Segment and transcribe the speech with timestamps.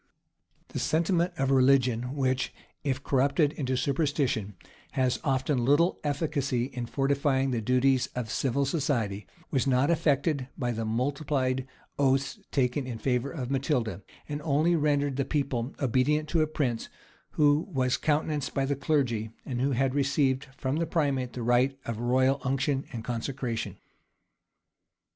[0.69, 2.51] ]The sentiment of religion which,
[2.83, 4.55] if corrupted into superstition,
[4.93, 10.71] has often little efficacy in fortifying the duties of civil society, was not affected by
[10.71, 11.67] the multiplied
[11.99, 16.89] oaths taken in favor of Matilda, and only rendered the people obedient to a prince
[17.33, 21.77] who was countenanced by the clergy, and who had received from the primate the rite
[21.85, 23.77] of royal unction and consecration.